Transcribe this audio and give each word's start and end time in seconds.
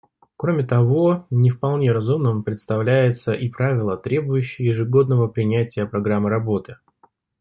Кроме 0.35 0.63
того, 0.63 1.27
не 1.29 1.51
вполне 1.51 1.91
разумным 1.91 2.41
представляется 2.43 3.33
и 3.33 3.49
правило, 3.49 3.95
требующее 3.97 4.69
ежегодного 4.69 5.27
принятия 5.27 5.85
программы 5.85 6.31
работы. 6.31 6.77